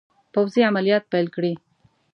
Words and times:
پوځي 0.33 0.61
عملیات 0.69 1.03
پیل 1.11 1.27
کړي. 1.35 1.53